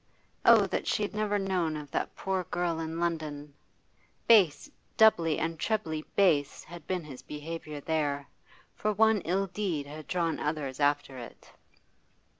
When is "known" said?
1.37-1.77